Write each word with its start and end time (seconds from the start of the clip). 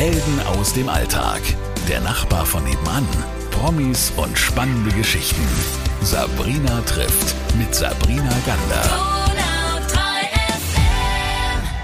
Helden 0.00 0.40
aus 0.46 0.72
dem 0.72 0.88
Alltag. 0.88 1.42
Der 1.86 2.00
Nachbar 2.00 2.46
von 2.46 2.64
nebenan. 2.64 3.06
Promis 3.50 4.10
und 4.16 4.38
spannende 4.38 4.90
Geschichten. 4.96 5.46
Sabrina 6.00 6.80
trifft 6.86 7.36
mit 7.58 7.74
Sabrina 7.74 8.32
Gander. 8.46 8.82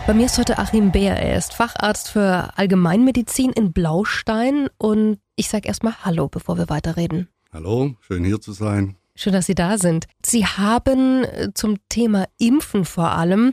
Bei 0.06 0.14
mir 0.14 0.24
ist 0.24 0.38
heute 0.38 0.56
Achim 0.56 0.92
Beer. 0.92 1.14
Er 1.16 1.36
ist 1.36 1.52
Facharzt 1.52 2.08
für 2.08 2.56
Allgemeinmedizin 2.56 3.52
in 3.52 3.74
Blaustein 3.74 4.70
und 4.78 5.18
ich 5.34 5.50
sage 5.50 5.68
erstmal 5.68 6.02
Hallo, 6.02 6.28
bevor 6.28 6.56
wir 6.56 6.70
weiterreden. 6.70 7.28
Hallo, 7.52 7.96
schön 8.00 8.24
hier 8.24 8.40
zu 8.40 8.52
sein. 8.52 8.96
Schön, 9.14 9.34
dass 9.34 9.44
Sie 9.44 9.54
da 9.54 9.76
sind. 9.76 10.06
Sie 10.24 10.46
haben 10.46 11.26
zum 11.52 11.76
Thema 11.90 12.24
Impfen 12.38 12.86
vor 12.86 13.12
allem 13.12 13.52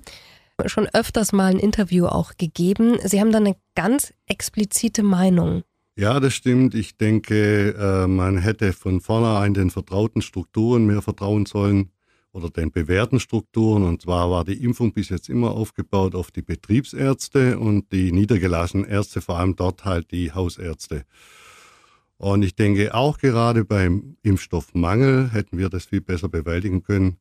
schon 0.67 0.87
öfters 0.93 1.31
mal 1.31 1.51
ein 1.51 1.59
Interview 1.59 2.05
auch 2.05 2.33
gegeben. 2.37 2.97
Sie 3.03 3.19
haben 3.19 3.31
da 3.31 3.37
eine 3.37 3.55
ganz 3.75 4.13
explizite 4.27 5.03
Meinung. 5.03 5.63
Ja, 5.95 6.19
das 6.19 6.33
stimmt. 6.33 6.73
Ich 6.73 6.97
denke, 6.97 7.75
äh, 7.77 8.07
man 8.07 8.37
hätte 8.37 8.73
von 8.73 8.99
vornherein 8.99 9.53
den 9.53 9.69
vertrauten 9.69 10.21
Strukturen 10.21 10.85
mehr 10.87 11.03
vertrauen 11.03 11.45
sollen 11.45 11.91
oder 12.31 12.49
den 12.49 12.71
bewährten 12.71 13.19
Strukturen. 13.19 13.83
Und 13.83 14.01
zwar 14.01 14.31
war 14.31 14.43
die 14.43 14.63
Impfung 14.63 14.91
bis 14.91 15.09
jetzt 15.09 15.29
immer 15.29 15.51
aufgebaut 15.51 16.15
auf 16.15 16.31
die 16.31 16.41
Betriebsärzte 16.41 17.59
und 17.59 17.91
die 17.91 18.11
niedergelassenen 18.11 18.87
Ärzte, 18.87 19.21
vor 19.21 19.37
allem 19.37 19.55
dort 19.55 19.85
halt 19.85 20.11
die 20.11 20.31
Hausärzte. 20.31 21.05
Und 22.17 22.41
ich 22.41 22.55
denke, 22.55 22.95
auch 22.95 23.19
gerade 23.19 23.63
beim 23.65 24.17
Impfstoffmangel 24.23 25.31
hätten 25.31 25.57
wir 25.57 25.69
das 25.69 25.85
viel 25.85 26.01
besser 26.01 26.29
bewältigen 26.29 26.81
können. 26.81 27.17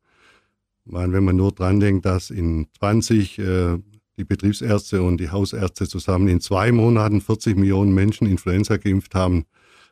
Meine, 0.84 1.12
wenn 1.12 1.24
man 1.24 1.36
nur 1.36 1.52
dran 1.52 1.80
denkt, 1.80 2.04
dass 2.04 2.30
in 2.30 2.66
20 2.78 3.38
äh, 3.38 3.78
die 4.16 4.24
Betriebsärzte 4.24 5.02
und 5.02 5.18
die 5.18 5.30
Hausärzte 5.30 5.88
zusammen 5.88 6.28
in 6.28 6.41
zwei 6.41 6.72
Monaten 6.72 7.20
40 7.20 7.56
Millionen 7.56 7.95
Menschen 7.95 8.27
Influenza 8.27 8.77
geimpft 8.77 9.14
haben, 9.14 9.44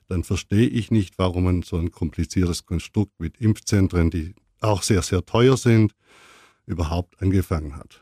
dann 0.08 0.24
verstehe 0.24 0.66
ich 0.66 0.90
nicht, 0.90 1.18
warum 1.18 1.44
man 1.44 1.62
so 1.62 1.76
ein 1.76 1.90
kompliziertes 1.90 2.66
Konstrukt 2.66 3.12
mit 3.18 3.40
Impfzentren, 3.40 4.10
die 4.10 4.34
auch 4.60 4.82
sehr, 4.82 5.02
sehr 5.02 5.24
teuer 5.24 5.56
sind, 5.56 5.94
überhaupt 6.66 7.20
angefangen 7.22 7.76
hat. 7.76 8.00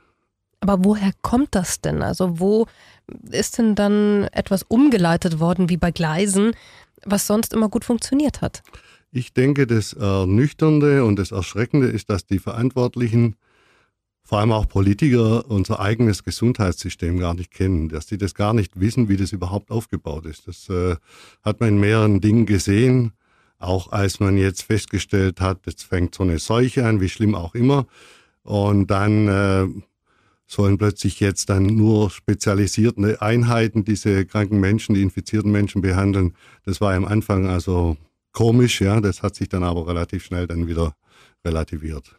Aber 0.60 0.84
woher 0.84 1.12
kommt 1.22 1.54
das 1.54 1.80
denn? 1.80 2.02
Also 2.02 2.40
wo 2.40 2.66
ist 3.30 3.58
denn 3.58 3.74
dann 3.74 4.24
etwas 4.32 4.64
umgeleitet 4.64 5.38
worden 5.38 5.68
wie 5.68 5.76
bei 5.76 5.92
Gleisen, 5.92 6.52
was 7.04 7.26
sonst 7.26 7.52
immer 7.52 7.68
gut 7.68 7.84
funktioniert 7.84 8.40
hat? 8.40 8.62
Ich 9.10 9.32
denke, 9.32 9.66
das 9.66 9.94
Ernüchternde 9.94 11.04
und 11.04 11.16
das 11.16 11.30
Erschreckende 11.30 11.86
ist, 11.86 12.10
dass 12.10 12.26
die 12.26 12.38
Verantwortlichen, 12.38 13.36
vor 14.22 14.40
allem 14.40 14.52
auch 14.52 14.68
Politiker, 14.68 15.50
unser 15.50 15.80
eigenes 15.80 16.24
Gesundheitssystem 16.24 17.18
gar 17.18 17.32
nicht 17.32 17.50
kennen, 17.50 17.88
dass 17.88 18.08
sie 18.08 18.18
das 18.18 18.34
gar 18.34 18.52
nicht 18.52 18.78
wissen, 18.78 19.08
wie 19.08 19.16
das 19.16 19.32
überhaupt 19.32 19.70
aufgebaut 19.70 20.26
ist. 20.26 20.46
Das 20.46 20.68
äh, 20.68 20.96
hat 21.42 21.60
man 21.60 21.70
in 21.70 21.80
mehreren 21.80 22.20
Dingen 22.20 22.44
gesehen. 22.44 23.12
Auch 23.58 23.90
als 23.90 24.20
man 24.20 24.36
jetzt 24.36 24.62
festgestellt 24.62 25.40
hat, 25.40 25.66
jetzt 25.66 25.84
fängt 25.84 26.14
so 26.14 26.22
eine 26.22 26.38
Seuche 26.38 26.86
an, 26.86 27.00
wie 27.00 27.08
schlimm 27.08 27.34
auch 27.34 27.54
immer. 27.54 27.86
Und 28.42 28.88
dann 28.88 29.28
äh, 29.28 29.66
sollen 30.46 30.76
plötzlich 30.76 31.18
jetzt 31.20 31.48
dann 31.48 31.64
nur 31.64 32.10
spezialisierte 32.10 33.22
Einheiten 33.22 33.84
diese 33.84 34.26
kranken 34.26 34.60
Menschen, 34.60 34.94
die 34.94 35.02
infizierten 35.02 35.50
Menschen 35.50 35.80
behandeln. 35.80 36.34
Das 36.64 36.82
war 36.82 36.94
am 36.94 37.06
Anfang 37.06 37.46
also 37.46 37.96
komisch, 38.32 38.80
ja. 38.80 39.00
Das 39.00 39.22
hat 39.22 39.34
sich 39.34 39.48
dann 39.48 39.64
aber 39.64 39.86
relativ 39.86 40.24
schnell 40.24 40.46
dann 40.46 40.66
wieder 40.66 40.94
relativiert. 41.44 42.16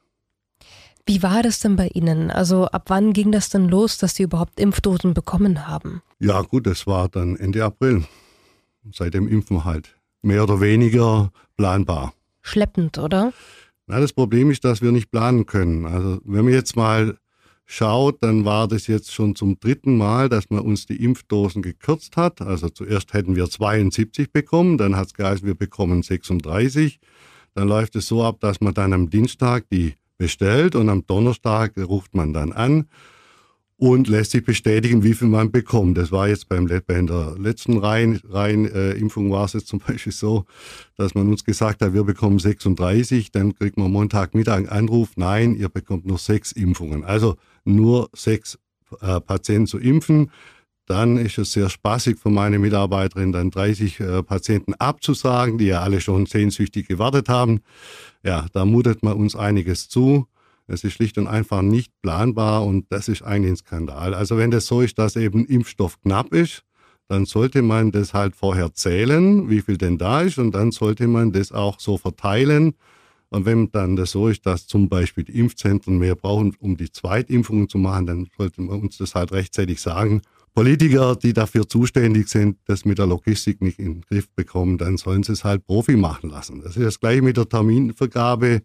Wie 1.06 1.24
war 1.24 1.42
das 1.42 1.60
denn 1.60 1.76
bei 1.76 1.88
Ihnen? 1.88 2.30
Also 2.30 2.68
ab 2.68 2.84
wann 2.88 3.14
ging 3.14 3.32
das 3.32 3.50
denn 3.50 3.68
los, 3.68 3.98
dass 3.98 4.16
Sie 4.16 4.24
überhaupt 4.24 4.60
Impfdosen 4.60 5.14
bekommen 5.14 5.68
haben? 5.68 6.04
Ja 6.20 6.42
gut, 6.42 6.68
das 6.68 6.86
war 6.86 7.10
dann 7.10 7.36
Ende 7.36 7.64
April. 7.64 8.04
Seit 8.94 9.14
dem 9.14 9.28
Impfen 9.28 9.66
halt 9.66 9.96
mehr 10.22 10.44
oder 10.44 10.62
weniger 10.62 11.32
planbar. 11.58 12.14
Schleppend, 12.42 12.98
oder? 12.98 13.34
Na, 13.88 14.00
das 14.00 14.14
Problem 14.14 14.52
ist, 14.52 14.64
dass 14.64 14.81
wir 14.81 14.92
nicht 14.92 15.09
planen 15.09 15.46
können. 15.48 15.86
Also 15.86 16.22
wenn 16.25 16.46
man 16.46 16.53
jetzt 16.53 16.75
mal 16.75 17.18
schaut, 17.72 18.24
dann 18.24 18.46
war 18.46 18.68
das 18.68 18.88
jetzt 18.88 19.13
schon 19.13 19.35
zum 19.35 19.59
dritten 19.59 19.96
Mal, 19.96 20.28
dass 20.28 20.50
man 20.50 20.62
uns 20.62 20.88
die 20.88 21.03
Impfdosen 21.03 21.62
gekürzt 21.62 22.18
hat. 22.18 22.41
Also 22.41 22.69
zuerst 22.69 23.13
hätten 23.13 23.35
wir 23.35 23.47
72 23.47 24.31
bekommen, 24.31 24.80
dann 24.80 24.96
hat 24.96 25.07
es 25.07 25.13
geheißen, 25.13 25.46
wir 25.46 25.53
bekommen 25.53 26.02
36. 26.02 27.00
Dann 27.53 27.68
läuft 27.68 27.96
es 27.96 28.07
so 28.07 28.24
ab, 28.24 28.40
dass 28.40 28.59
man 28.59 28.74
dann 28.74 28.91
am 28.91 29.12
Dienstag 29.12 29.69
die 29.69 29.94
bestellt 30.18 30.75
und 30.75 30.90
am 30.90 31.06
Donnerstag 31.06 31.78
ruft 31.78 32.16
man 32.16 32.34
dann 32.34 32.53
an 32.53 32.88
und 33.79 34.09
lässt 34.09 34.31
sich 34.31 34.44
bestätigen, 34.44 35.03
wie 35.03 35.13
viel 35.13 35.29
man 35.29 35.51
bekommt. 35.51 35.97
Das 35.97 36.12
war 36.12 36.28
jetzt 36.28 36.50
beim, 36.50 36.66
bei 36.66 37.01
der 37.01 37.35
letzten 37.40 37.78
Reihen, 37.78 38.19
Reihen 38.28 38.66
äh, 38.66 39.01
war 39.01 39.45
es 39.45 39.53
jetzt 39.53 39.67
zum 39.67 39.79
Beispiel 39.88 40.12
so, 40.12 40.45
dass 40.97 41.16
man 41.16 41.29
uns 41.29 41.45
gesagt 41.45 41.81
hat, 41.81 41.94
wir 41.94 42.03
bekommen 42.03 42.39
36, 42.39 43.31
dann 43.31 43.56
kriegt 43.56 43.78
man 43.78 43.89
Montagmittag 43.91 44.57
einen 44.57 44.69
Anruf, 44.69 45.12
nein, 45.16 45.56
ihr 45.56 45.69
bekommt 45.69 46.06
nur 46.06 46.18
sechs 46.18 46.51
Impfungen. 46.51 47.06
Also 47.06 47.38
nur 47.63 48.09
sechs 48.13 48.59
äh, 49.00 49.22
Patienten 49.22 49.68
zu 49.68 49.79
impfen. 49.79 50.29
Dann 50.85 51.18
ist 51.18 51.38
es 51.38 51.53
sehr 51.53 51.69
spaßig 51.69 52.18
für 52.18 52.31
meine 52.31 52.59
Mitarbeiterin, 52.59 53.31
dann 53.31 53.50
30 53.50 54.00
äh, 54.00 54.23
Patienten 54.23 54.73
abzusagen, 54.73 55.57
die 55.57 55.68
ja 55.68 55.81
alle 55.81 56.01
schon 56.01 56.25
sehnsüchtig 56.25 56.88
gewartet 56.88 57.29
haben. 57.29 57.62
Ja, 58.23 58.47
da 58.51 58.66
mutet 58.66 59.03
man 59.03 59.13
uns 59.13 59.38
einiges 59.38 59.88
zu. 59.88 60.28
Es 60.69 60.84
ist 60.84 60.94
schlicht 60.94 61.18
und 61.18 61.28
einfach 61.28 61.62
nicht 61.62 61.91
planbar 62.02 62.66
und 62.66 62.85
das 62.90 63.07
ist 63.07 63.24
eigentlich 63.24 63.52
ein 63.53 63.57
Skandal. 63.57 64.13
Also 64.13 64.38
wenn 64.38 64.52
das 64.52 64.68
so 64.68 64.81
ist, 64.81 64.97
dass 65.00 65.16
eben 65.16 65.46
Impfstoff 65.46 66.00
knapp 66.02 66.34
ist, 66.34 66.63
dann 67.07 67.25
sollte 67.25 67.63
man 67.63 67.91
das 67.91 68.13
halt 68.13 68.35
vorher 68.35 68.74
zählen, 68.74 69.50
wie 69.50 69.62
viel 69.62 69.78
denn 69.78 69.97
da 69.97 70.22
ist 70.22 70.38
und 70.38 70.52
dann 70.52 70.72
sollte 70.72 71.07
man 71.07 71.31
das 71.31 71.52
auch 71.52 71.80
so 71.80 71.97
verteilen. 71.97 72.75
Und 73.30 73.46
wenn 73.46 73.72
dann 73.72 73.96
das 73.96 74.12
so 74.12 74.28
ist, 74.28 74.46
dass 74.46 74.68
zum 74.68 74.90
Beispiel 74.90 75.24
die 75.24 75.38
Impfzentren 75.38 75.97
mehr 75.97 76.16
brauchen, 76.16 76.56
um 76.59 76.78
die 76.78 76.91
Zweitimpfungen 76.91 77.68
zu 77.68 77.78
machen, 77.78 78.06
dann 78.06 78.28
sollte 78.38 78.62
man 78.62 78.81
uns 78.81 78.97
das 78.97 79.16
halt 79.16 79.31
rechtzeitig 79.31 79.81
sagen. 79.81 80.22
Politiker, 80.53 81.16
die 81.16 81.34
dafür 81.34 81.68
zuständig 81.68 82.28
sind, 82.28 82.57
das 82.66 82.86
mit 82.86 82.97
der 82.97 83.06
Logistik 83.06 83.62
nicht 83.62 83.80
in 83.80 83.86
den 83.86 84.01
Griff 84.01 84.30
bekommen, 84.36 84.78
dann 84.78 84.97
sollen 84.97 85.24
sie 85.24 85.34
es 85.34 85.44
halt 85.44 85.66
Profi 85.66 85.96
machen 85.96 86.30
lassen. 86.30 86.62
Das 86.62 86.75
ist 86.75 86.86
das 86.86 87.00
gleiche 87.00 87.22
mit 87.22 87.38
der 87.38 87.47
Terminvergabe. 87.47 88.62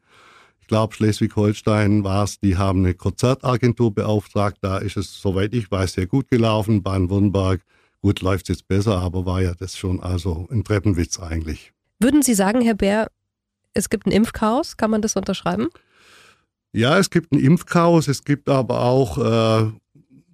Ich 0.64 0.68
glaube, 0.68 0.94
Schleswig-Holstein 0.94 2.04
war 2.04 2.24
es, 2.24 2.40
die 2.40 2.56
haben 2.56 2.78
eine 2.78 2.94
Konzertagentur 2.94 3.94
beauftragt. 3.94 4.56
Da 4.62 4.78
ist 4.78 4.96
es, 4.96 5.20
soweit 5.20 5.52
ich 5.52 5.70
weiß, 5.70 5.92
sehr 5.92 6.06
gut 6.06 6.30
gelaufen. 6.30 6.82
Baden-Württemberg, 6.82 7.60
gut, 8.00 8.22
läuft 8.22 8.48
es 8.48 8.56
jetzt 8.56 8.66
besser, 8.66 8.96
aber 8.96 9.26
war 9.26 9.42
ja 9.42 9.52
das 9.52 9.76
schon 9.76 10.00
also 10.00 10.48
ein 10.50 10.64
Treppenwitz 10.64 11.20
eigentlich. 11.20 11.74
Würden 12.00 12.22
Sie 12.22 12.32
sagen, 12.32 12.62
Herr 12.62 12.72
Bär, 12.72 13.10
es 13.74 13.90
gibt 13.90 14.06
ein 14.06 14.10
Impfchaos? 14.10 14.78
Kann 14.78 14.90
man 14.90 15.02
das 15.02 15.16
unterschreiben? 15.16 15.68
Ja, 16.72 16.98
es 16.98 17.10
gibt 17.10 17.32
ein 17.32 17.40
Impfchaos. 17.40 18.08
Es 18.08 18.24
gibt 18.24 18.48
aber 18.48 18.80
auch 18.80 19.18
äh, 19.18 19.70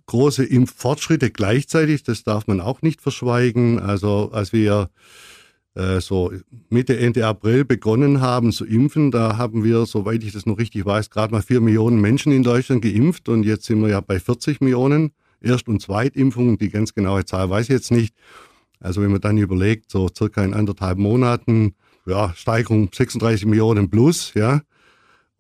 große 0.06 0.44
Impffortschritte 0.44 1.32
gleichzeitig. 1.32 2.04
Das 2.04 2.22
darf 2.22 2.46
man 2.46 2.60
auch 2.60 2.82
nicht 2.82 3.02
verschweigen. 3.02 3.80
Also 3.80 4.30
als 4.32 4.52
wir 4.52 4.90
äh, 5.75 6.00
so 6.00 6.32
Mitte, 6.69 6.98
Ende 6.98 7.26
April 7.26 7.64
begonnen 7.64 8.20
haben 8.20 8.53
zu 8.53 8.64
impfen. 8.64 9.10
Da 9.10 9.36
haben 9.36 9.64
wir, 9.64 9.86
soweit 9.86 10.22
ich 10.25 10.32
das 10.32 10.47
noch 10.47 10.58
richtig 10.58 10.84
weiß, 10.84 11.10
gerade 11.10 11.32
mal 11.32 11.42
vier 11.42 11.60
Millionen 11.60 12.00
Menschen 12.00 12.32
in 12.32 12.42
Deutschland 12.42 12.82
geimpft 12.82 13.28
und 13.28 13.44
jetzt 13.44 13.64
sind 13.64 13.81
wir 13.81 13.88
ja 13.88 14.00
bei 14.00 14.19
40 14.19 14.60
Millionen 14.60 15.12
Erst- 15.41 15.69
und 15.69 15.81
Zweitimpfungen. 15.81 16.58
Die 16.58 16.69
ganz 16.70 16.94
genaue 16.94 17.25
Zahl 17.25 17.48
weiß 17.48 17.66
ich 17.66 17.72
jetzt 17.72 17.91
nicht. 17.91 18.14
Also 18.81 19.03
wenn 19.03 19.10
man 19.10 19.20
dann 19.20 19.38
überlegt, 19.38 19.91
so 19.91 20.08
circa 20.14 20.42
in 20.44 20.54
anderthalb 20.54 20.98
Monaten, 20.98 21.75
ja, 22.06 22.32
Steigerung 22.34 22.91
36 22.92 23.47
Millionen 23.47 23.91
plus, 23.91 24.32
ja, 24.34 24.62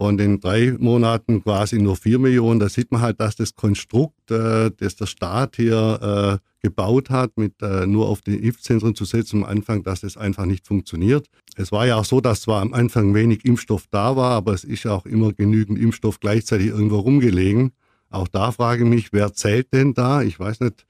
und 0.00 0.18
in 0.18 0.40
drei 0.40 0.74
Monaten 0.78 1.42
quasi 1.42 1.78
nur 1.78 1.94
vier 1.94 2.18
Millionen. 2.18 2.58
Da 2.58 2.70
sieht 2.70 2.90
man 2.90 3.02
halt, 3.02 3.20
dass 3.20 3.36
das 3.36 3.54
Konstrukt, 3.54 4.30
äh, 4.30 4.70
das 4.74 4.96
der 4.96 5.04
Staat 5.04 5.56
hier 5.56 6.40
äh, 6.40 6.62
gebaut 6.62 7.10
hat, 7.10 7.36
mit 7.36 7.60
äh, 7.60 7.86
nur 7.86 8.08
auf 8.08 8.22
die 8.22 8.36
Impfzentren 8.36 8.94
zu 8.94 9.04
setzen 9.04 9.44
am 9.44 9.50
Anfang, 9.50 9.82
dass 9.82 10.00
das 10.00 10.16
einfach 10.16 10.46
nicht 10.46 10.66
funktioniert. 10.66 11.28
Es 11.54 11.70
war 11.70 11.86
ja 11.86 11.96
auch 11.96 12.06
so, 12.06 12.22
dass 12.22 12.40
zwar 12.40 12.62
am 12.62 12.72
Anfang 12.72 13.14
wenig 13.14 13.44
Impfstoff 13.44 13.88
da 13.90 14.16
war, 14.16 14.30
aber 14.30 14.54
es 14.54 14.64
ist 14.64 14.84
ja 14.84 14.92
auch 14.92 15.04
immer 15.04 15.34
genügend 15.34 15.78
Impfstoff 15.78 16.18
gleichzeitig 16.18 16.68
irgendwo 16.68 17.00
rumgelegen. 17.00 17.72
Auch 18.08 18.28
da 18.28 18.52
frage 18.52 18.84
ich 18.84 18.88
mich, 18.88 19.12
wer 19.12 19.34
zählt 19.34 19.70
denn 19.74 19.92
da? 19.92 20.22
Ich 20.22 20.40
weiß 20.40 20.60
nicht, 20.60 20.86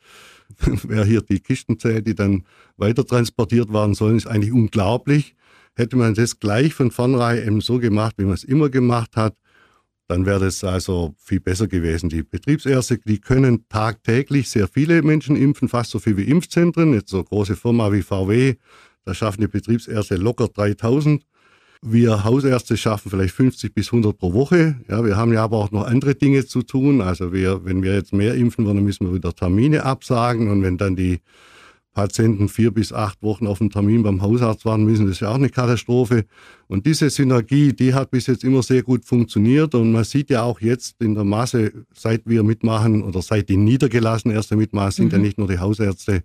wer 0.84 1.04
hier 1.04 1.22
die 1.22 1.40
Kisten 1.40 1.80
zählt, 1.80 2.06
die 2.06 2.14
dann 2.14 2.44
weiter 2.76 3.04
transportiert 3.04 3.72
werden 3.72 3.94
sollen, 3.94 4.18
ist 4.18 4.28
eigentlich 4.28 4.52
unglaublich. 4.52 5.34
Hätte 5.76 5.96
man 5.96 6.14
das 6.14 6.38
gleich 6.38 6.74
von 6.74 6.90
vornherein 6.90 7.60
so 7.60 7.78
gemacht, 7.78 8.14
wie 8.18 8.24
man 8.24 8.34
es 8.34 8.44
immer 8.44 8.68
gemacht 8.68 9.16
hat, 9.16 9.34
dann 10.08 10.26
wäre 10.26 10.40
das 10.40 10.64
also 10.64 11.14
viel 11.18 11.38
besser 11.38 11.68
gewesen. 11.68 12.08
Die 12.08 12.24
Betriebsärzte, 12.24 12.98
die 12.98 13.20
können 13.20 13.68
tagtäglich 13.68 14.50
sehr 14.50 14.66
viele 14.66 15.02
Menschen 15.02 15.36
impfen, 15.36 15.68
fast 15.68 15.92
so 15.92 16.00
viel 16.00 16.16
wie 16.16 16.24
Impfzentren. 16.24 16.92
Jetzt 16.94 17.10
so 17.10 17.18
eine 17.18 17.26
große 17.26 17.54
Firma 17.54 17.92
wie 17.92 18.02
VW, 18.02 18.56
da 19.04 19.14
schaffen 19.14 19.40
die 19.40 19.46
Betriebsärzte 19.46 20.16
locker 20.16 20.48
3000. 20.48 21.24
Wir 21.82 22.24
Hausärzte 22.24 22.76
schaffen 22.76 23.08
vielleicht 23.08 23.34
50 23.34 23.72
bis 23.72 23.86
100 23.86 24.18
pro 24.18 24.34
Woche. 24.34 24.80
Ja, 24.88 25.04
wir 25.04 25.16
haben 25.16 25.32
ja 25.32 25.44
aber 25.44 25.58
auch 25.58 25.70
noch 25.70 25.86
andere 25.86 26.14
Dinge 26.14 26.44
zu 26.44 26.62
tun. 26.62 27.00
Also 27.00 27.32
wir, 27.32 27.64
wenn 27.64 27.82
wir 27.82 27.94
jetzt 27.94 28.12
mehr 28.12 28.34
impfen 28.34 28.66
wollen, 28.66 28.84
müssen 28.84 29.06
wir 29.06 29.14
wieder 29.14 29.32
Termine 29.32 29.84
absagen. 29.84 30.50
Und 30.50 30.62
wenn 30.62 30.76
dann 30.76 30.96
die 30.96 31.20
Patienten 32.00 32.48
vier 32.48 32.70
bis 32.70 32.94
acht 32.94 33.22
Wochen 33.22 33.46
auf 33.46 33.60
einen 33.60 33.68
Termin 33.68 34.02
beim 34.02 34.22
Hausarzt 34.22 34.64
warten 34.64 34.84
müssen, 34.84 35.04
das 35.04 35.16
ist 35.16 35.20
ja 35.20 35.28
auch 35.28 35.34
eine 35.34 35.50
Katastrophe. 35.50 36.24
Und 36.66 36.86
diese 36.86 37.10
Synergie, 37.10 37.74
die 37.74 37.92
hat 37.92 38.10
bis 38.10 38.26
jetzt 38.26 38.42
immer 38.42 38.62
sehr 38.62 38.82
gut 38.82 39.04
funktioniert. 39.04 39.74
Und 39.74 39.92
man 39.92 40.04
sieht 40.04 40.30
ja 40.30 40.42
auch 40.42 40.62
jetzt 40.62 40.96
in 41.02 41.14
der 41.14 41.24
Masse, 41.24 41.72
seit 41.92 42.22
wir 42.24 42.42
mitmachen 42.42 43.02
oder 43.02 43.20
seit 43.20 43.50
die 43.50 43.58
niedergelassenen 43.58 44.34
Ärzte 44.34 44.56
mitmachen, 44.56 44.92
sind 44.92 45.06
mhm. 45.06 45.12
ja 45.12 45.18
nicht 45.18 45.36
nur 45.36 45.46
die 45.46 45.58
Hausärzte, 45.58 46.22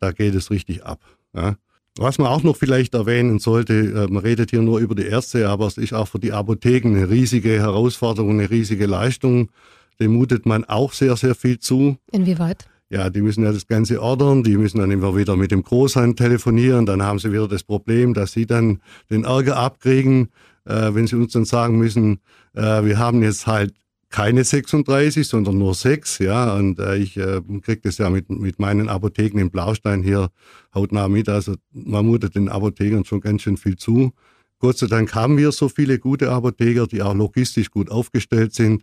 da 0.00 0.12
geht 0.12 0.34
es 0.34 0.50
richtig 0.50 0.82
ab. 0.82 1.00
Ja. 1.36 1.56
Was 1.98 2.16
man 2.16 2.28
auch 2.28 2.42
noch 2.42 2.56
vielleicht 2.56 2.94
erwähnen 2.94 3.38
sollte, 3.38 3.74
äh, 3.74 4.10
man 4.10 4.22
redet 4.22 4.48
hier 4.48 4.62
nur 4.62 4.78
über 4.78 4.94
die 4.94 5.04
Ärzte, 5.04 5.46
aber 5.46 5.66
es 5.66 5.76
ist 5.76 5.92
auch 5.92 6.08
für 6.08 6.20
die 6.20 6.32
Apotheken 6.32 6.96
eine 6.96 7.10
riesige 7.10 7.50
Herausforderung, 7.58 8.30
eine 8.30 8.48
riesige 8.48 8.86
Leistung. 8.86 9.50
Dem 10.00 10.14
mutet 10.14 10.46
man 10.46 10.64
auch 10.64 10.94
sehr, 10.94 11.16
sehr 11.18 11.34
viel 11.34 11.58
zu. 11.58 11.98
Inwieweit? 12.12 12.66
Ja, 12.92 13.08
die 13.08 13.22
müssen 13.22 13.42
ja 13.42 13.52
das 13.52 13.66
Ganze 13.66 14.02
ordern, 14.02 14.42
die 14.42 14.58
müssen 14.58 14.78
dann 14.78 14.90
immer 14.90 15.16
wieder 15.16 15.34
mit 15.34 15.50
dem 15.50 15.62
Großhand 15.62 16.18
telefonieren, 16.18 16.84
dann 16.84 17.02
haben 17.02 17.18
sie 17.18 17.32
wieder 17.32 17.48
das 17.48 17.62
Problem, 17.62 18.12
dass 18.12 18.32
sie 18.32 18.44
dann 18.44 18.82
den 19.08 19.24
Ärger 19.24 19.56
abkriegen, 19.56 20.28
äh, 20.66 20.92
wenn 20.92 21.06
sie 21.06 21.16
uns 21.16 21.32
dann 21.32 21.46
sagen 21.46 21.78
müssen, 21.78 22.20
äh, 22.52 22.84
wir 22.84 22.98
haben 22.98 23.22
jetzt 23.22 23.46
halt 23.46 23.72
keine 24.10 24.44
36, 24.44 25.26
sondern 25.26 25.56
nur 25.56 25.74
sechs, 25.74 26.18
ja, 26.18 26.54
und 26.54 26.80
äh, 26.80 26.98
ich 26.98 27.16
äh, 27.16 27.40
kriege 27.62 27.80
das 27.82 27.96
ja 27.96 28.10
mit, 28.10 28.28
mit 28.28 28.58
meinen 28.58 28.90
Apotheken 28.90 29.38
in 29.38 29.50
Blaustein 29.50 30.02
hier 30.02 30.28
hautnah 30.74 31.08
mit, 31.08 31.30
also 31.30 31.54
man 31.72 32.04
mutet 32.04 32.34
den 32.34 32.50
Apothekern 32.50 33.06
schon 33.06 33.22
ganz 33.22 33.40
schön 33.40 33.56
viel 33.56 33.76
zu. 33.76 34.12
Gott 34.58 34.76
sei 34.76 34.86
Dank 34.86 35.14
haben 35.14 35.38
wir 35.38 35.50
so 35.52 35.70
viele 35.70 35.98
gute 35.98 36.30
Apotheker, 36.30 36.86
die 36.86 37.00
auch 37.00 37.14
logistisch 37.14 37.70
gut 37.70 37.90
aufgestellt 37.90 38.52
sind, 38.52 38.82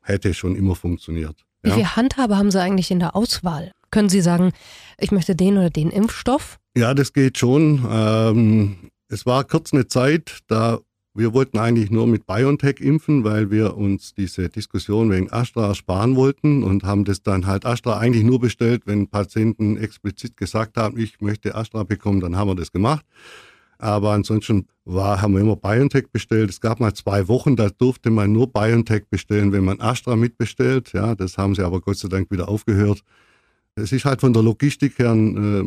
hätte 0.00 0.32
schon 0.32 0.54
immer 0.54 0.76
funktioniert. 0.76 1.44
Wie 1.62 1.70
ja. 1.70 1.74
viele 1.74 1.96
Handhabe 1.96 2.36
haben 2.36 2.50
Sie 2.50 2.60
eigentlich 2.60 2.90
in 2.90 2.98
der 2.98 3.14
Auswahl? 3.14 3.72
Können 3.90 4.08
Sie 4.08 4.20
sagen, 4.20 4.52
ich 4.98 5.12
möchte 5.12 5.36
den 5.36 5.58
oder 5.58 5.70
den 5.70 5.90
Impfstoff? 5.90 6.58
Ja, 6.76 6.94
das 6.94 7.12
geht 7.12 7.38
schon. 7.38 7.86
Ähm, 7.90 8.90
es 9.08 9.26
war 9.26 9.44
kurz 9.44 9.72
eine 9.72 9.86
Zeit, 9.86 10.40
da 10.48 10.78
wir 11.14 11.34
wollten 11.34 11.58
eigentlich 11.58 11.90
nur 11.90 12.06
mit 12.06 12.26
BioNTech 12.26 12.80
impfen, 12.80 13.22
weil 13.22 13.50
wir 13.50 13.76
uns 13.76 14.14
diese 14.14 14.48
Diskussion 14.48 15.10
wegen 15.10 15.30
Astra 15.30 15.68
ersparen 15.68 16.16
wollten 16.16 16.62
und 16.62 16.84
haben 16.84 17.04
das 17.04 17.22
dann 17.22 17.46
halt 17.46 17.66
Astra 17.66 17.98
eigentlich 17.98 18.24
nur 18.24 18.40
bestellt, 18.40 18.86
wenn 18.86 19.08
Patienten 19.08 19.76
explizit 19.76 20.38
gesagt 20.38 20.78
haben, 20.78 20.98
ich 20.98 21.20
möchte 21.20 21.54
Astra 21.54 21.82
bekommen, 21.82 22.20
dann 22.20 22.36
haben 22.36 22.48
wir 22.48 22.54
das 22.54 22.72
gemacht. 22.72 23.04
Aber 23.82 24.12
ansonsten 24.12 24.68
war, 24.84 25.20
haben 25.20 25.34
wir 25.34 25.40
immer 25.40 25.56
BioNTech 25.56 26.06
bestellt. 26.12 26.50
Es 26.50 26.60
gab 26.60 26.78
mal 26.78 26.94
zwei 26.94 27.26
Wochen, 27.26 27.56
da 27.56 27.68
durfte 27.68 28.10
man 28.10 28.32
nur 28.32 28.46
BioNTech 28.46 29.08
bestellen, 29.10 29.50
wenn 29.50 29.64
man 29.64 29.80
Astra 29.80 30.14
mitbestellt. 30.14 30.92
Ja, 30.92 31.16
das 31.16 31.36
haben 31.36 31.56
sie 31.56 31.64
aber 31.64 31.80
Gott 31.80 31.98
sei 31.98 32.06
Dank 32.06 32.30
wieder 32.30 32.48
aufgehört. 32.48 33.02
Es 33.74 33.90
ist 33.90 34.04
halt 34.04 34.20
von 34.20 34.32
der 34.32 34.42
Logistik 34.44 35.00
her 35.00 35.12
äh, 35.12 35.64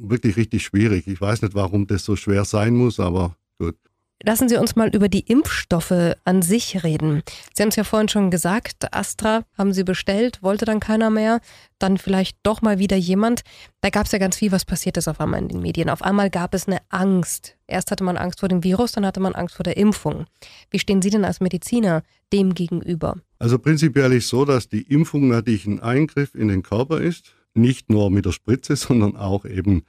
wirklich 0.00 0.36
richtig 0.36 0.64
schwierig. 0.64 1.06
Ich 1.06 1.20
weiß 1.20 1.42
nicht, 1.42 1.54
warum 1.54 1.86
das 1.86 2.04
so 2.04 2.16
schwer 2.16 2.44
sein 2.44 2.74
muss, 2.74 2.98
aber 2.98 3.36
gut. 3.60 3.76
Lassen 4.24 4.48
Sie 4.48 4.56
uns 4.56 4.76
mal 4.76 4.88
über 4.94 5.08
die 5.08 5.20
Impfstoffe 5.20 6.14
an 6.24 6.40
sich 6.40 6.82
reden. 6.82 7.22
Sie 7.54 7.62
haben 7.62 7.68
es 7.68 7.76
ja 7.76 7.84
vorhin 7.84 8.08
schon 8.08 8.30
gesagt, 8.30 8.86
Astra 8.94 9.44
haben 9.58 9.74
Sie 9.74 9.84
bestellt, 9.84 10.42
wollte 10.42 10.64
dann 10.64 10.80
keiner 10.80 11.10
mehr, 11.10 11.40
dann 11.78 11.98
vielleicht 11.98 12.38
doch 12.42 12.62
mal 12.62 12.78
wieder 12.78 12.96
jemand. 12.96 13.42
Da 13.82 13.90
gab 13.90 14.06
es 14.06 14.12
ja 14.12 14.18
ganz 14.18 14.36
viel, 14.36 14.52
was 14.52 14.64
passiert 14.64 14.96
ist 14.96 15.06
auf 15.06 15.20
einmal 15.20 15.40
in 15.42 15.48
den 15.48 15.60
Medien. 15.60 15.90
Auf 15.90 16.00
einmal 16.00 16.30
gab 16.30 16.54
es 16.54 16.66
eine 16.66 16.78
Angst. 16.88 17.58
Erst 17.66 17.90
hatte 17.90 18.04
man 18.04 18.16
Angst 18.16 18.40
vor 18.40 18.48
dem 18.48 18.64
Virus, 18.64 18.92
dann 18.92 19.04
hatte 19.04 19.20
man 19.20 19.34
Angst 19.34 19.54
vor 19.54 19.64
der 19.64 19.76
Impfung. 19.76 20.24
Wie 20.70 20.78
stehen 20.78 21.02
Sie 21.02 21.10
denn 21.10 21.24
als 21.26 21.40
Mediziner 21.40 22.02
dem 22.32 22.54
gegenüber? 22.54 23.18
Also 23.38 23.58
prinzipiell 23.58 24.14
ist 24.14 24.28
so, 24.28 24.46
dass 24.46 24.70
die 24.70 24.82
Impfung 24.82 25.28
natürlich 25.28 25.66
ein 25.66 25.80
Eingriff 25.80 26.34
in 26.34 26.48
den 26.48 26.62
Körper 26.62 27.02
ist. 27.02 27.34
Nicht 27.52 27.90
nur 27.90 28.10
mit 28.10 28.24
der 28.24 28.32
Spritze, 28.32 28.76
sondern 28.76 29.14
auch 29.14 29.44
eben 29.44 29.84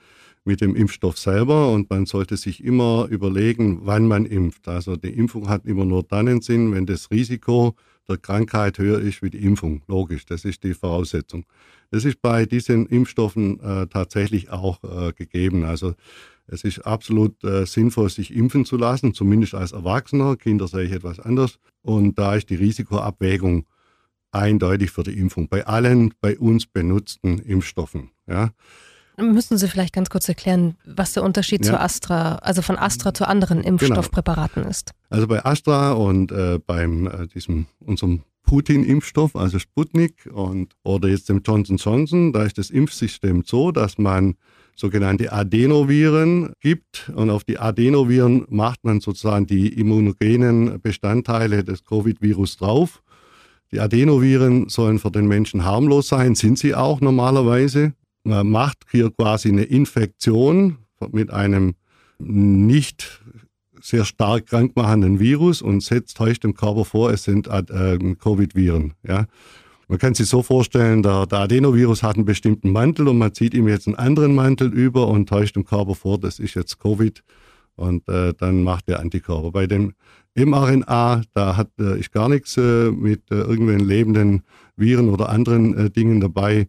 mit 0.47 0.61
dem 0.61 0.75
Impfstoff 0.75 1.17
selber 1.17 1.71
und 1.71 1.89
man 1.89 2.05
sollte 2.05 2.37
sich 2.37 2.63
immer 2.63 3.07
überlegen, 3.09 3.81
wann 3.83 4.07
man 4.07 4.25
impft. 4.25 4.67
Also 4.67 4.95
die 4.95 5.09
Impfung 5.09 5.49
hat 5.49 5.65
immer 5.65 5.85
nur 5.85 6.03
dann 6.03 6.27
einen 6.27 6.41
Sinn, 6.41 6.73
wenn 6.73 6.85
das 6.85 7.11
Risiko 7.11 7.75
der 8.07 8.17
Krankheit 8.17 8.77
höher 8.79 8.99
ist 8.99 9.21
wie 9.21 9.29
die 9.29 9.43
Impfung. 9.43 9.83
Logisch, 9.87 10.25
das 10.25 10.45
ist 10.45 10.63
die 10.63 10.73
Voraussetzung. 10.73 11.45
Das 11.91 12.05
ist 12.05 12.21
bei 12.21 12.45
diesen 12.45 12.85
Impfstoffen 12.87 13.59
äh, 13.59 13.87
tatsächlich 13.87 14.49
auch 14.49 14.81
äh, 14.83 15.11
gegeben. 15.13 15.65
Also 15.65 15.93
es 16.47 16.63
ist 16.63 16.79
absolut 16.79 17.43
äh, 17.43 17.65
sinnvoll, 17.65 18.09
sich 18.09 18.33
impfen 18.33 18.63
zu 18.63 18.77
lassen, 18.77 19.13
zumindest 19.13 19.53
als 19.53 19.73
Erwachsener. 19.73 20.37
Kinder 20.37 20.67
sehe 20.67 20.83
ich 20.83 20.93
etwas 20.93 21.19
anders. 21.19 21.59
Und 21.81 22.17
da 22.17 22.35
ist 22.35 22.49
die 22.49 22.55
Risikoabwägung 22.55 23.65
eindeutig 24.31 24.91
für 24.91 25.03
die 25.03 25.17
Impfung 25.17 25.49
bei 25.49 25.65
allen 25.65 26.13
bei 26.21 26.37
uns 26.37 26.65
benutzten 26.65 27.39
Impfstoffen. 27.39 28.11
Ja. 28.27 28.51
Müssen 29.19 29.57
Sie 29.57 29.67
vielleicht 29.67 29.93
ganz 29.93 30.09
kurz 30.09 30.29
erklären, 30.29 30.75
was 30.85 31.13
der 31.13 31.23
Unterschied 31.23 31.65
ja. 31.65 31.71
zu 31.71 31.79
Astra, 31.79 32.35
also 32.35 32.61
von 32.61 32.77
Astra 32.77 33.13
zu 33.13 33.27
anderen 33.27 33.59
genau. 33.61 33.69
Impfstoffpräparaten 33.69 34.61
genau. 34.61 34.69
ist? 34.69 34.91
Also 35.09 35.27
bei 35.27 35.43
Astra 35.43 35.93
und 35.93 36.31
äh, 36.31 36.59
beim 36.63 37.07
äh, 37.07 37.27
diesem 37.27 37.65
unserem 37.79 38.21
Putin-Impfstoff, 38.43 39.35
also 39.35 39.59
Sputnik 39.59 40.29
und 40.31 40.73
oder 40.83 41.09
jetzt 41.09 41.29
dem 41.29 41.41
Johnson 41.45 41.77
Johnson, 41.77 42.31
da 42.31 42.43
ist 42.43 42.57
das 42.57 42.69
Impfsystem 42.69 43.43
so, 43.45 43.71
dass 43.71 43.97
man 43.97 44.35
sogenannte 44.75 45.33
Adenoviren 45.33 46.53
gibt 46.61 47.11
und 47.15 47.29
auf 47.29 47.43
die 47.43 47.57
Adenoviren 47.57 48.45
macht 48.49 48.83
man 48.83 49.01
sozusagen 49.01 49.47
die 49.47 49.67
immunogenen 49.73 50.79
Bestandteile 50.79 51.63
des 51.63 51.83
Covid-Virus 51.83 52.57
drauf. 52.57 53.01
Die 53.71 53.79
Adenoviren 53.79 54.69
sollen 54.69 54.99
für 54.99 55.11
den 55.11 55.27
Menschen 55.27 55.65
harmlos 55.65 56.07
sein, 56.07 56.35
sind 56.35 56.59
sie 56.59 56.75
auch 56.75 57.01
normalerweise. 57.01 57.93
Man 58.27 58.49
macht 58.49 58.79
hier 58.91 59.09
quasi 59.09 59.47
eine 59.47 59.63
Infektion 59.63 60.79
mit 61.13 61.31
einem 61.31 61.75
nicht 62.19 63.21
sehr 63.81 64.03
stark 64.03 64.47
krankmachenden 64.47 65.21
Virus 65.21 65.61
und 65.61 65.81
setzt 65.81 66.17
täuscht 66.17 66.43
dem 66.43 66.53
Körper 66.53 66.83
vor, 66.83 67.09
es 67.09 67.23
sind 67.23 67.47
äh, 67.47 67.97
Covid-Viren. 68.19 68.95
Ja. 69.07 69.27
Man 69.87 69.97
kann 69.97 70.13
sich 70.13 70.27
so 70.27 70.43
vorstellen, 70.43 71.03
der, 71.03 71.25
der, 71.25 71.39
Adenovirus 71.39 72.03
hat 72.03 72.17
einen 72.17 72.25
bestimmten 72.25 72.73
Mantel 72.73 73.07
und 73.07 73.17
man 73.17 73.33
zieht 73.33 73.53
ihm 73.53 73.69
jetzt 73.69 73.87
einen 73.87 73.95
anderen 73.95 74.35
Mantel 74.35 74.73
über 74.73 75.07
und 75.07 75.29
täuscht 75.29 75.55
dem 75.55 75.63
Körper 75.63 75.95
vor, 75.95 76.19
das 76.19 76.39
ist 76.39 76.55
jetzt 76.55 76.79
Covid 76.79 77.23
und 77.77 78.09
äh, 78.09 78.33
dann 78.37 78.61
macht 78.61 78.89
der 78.89 78.99
Antikörper. 78.99 79.51
Bei 79.51 79.67
dem 79.67 79.93
mRNA, 80.35 81.21
da 81.33 81.55
hat 81.55 81.69
äh, 81.79 81.97
ich 81.97 82.11
gar 82.11 82.27
nichts 82.27 82.57
äh, 82.57 82.91
mit 82.91 83.31
äh, 83.31 83.35
irgendwelchen 83.35 83.87
lebenden 83.87 84.43
Viren 84.75 85.07
oder 85.07 85.29
anderen 85.29 85.77
äh, 85.77 85.89
Dingen 85.89 86.19
dabei 86.19 86.67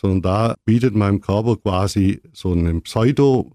sondern 0.00 0.22
da 0.22 0.54
bietet 0.64 0.94
meinem 0.94 1.20
Körper 1.20 1.56
quasi 1.56 2.22
so 2.32 2.52
einen 2.52 2.82
Pseudo, 2.82 3.52